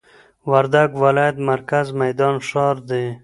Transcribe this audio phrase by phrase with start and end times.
[0.49, 3.05] وردګ ولايت مرکز میدان ښار دي